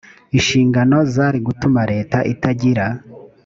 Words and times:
inshingano 0.35 0.97
zari 1.13 1.39
gutuma 1.47 1.81
leta 1.91 2.17
itagira 2.33 2.85